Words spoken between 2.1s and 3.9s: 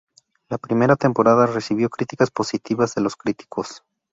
positivas de los críticos.